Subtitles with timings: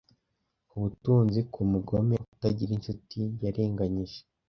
[0.75, 4.19] Ubutunzi kumugome utagira inshuti yarenganyije.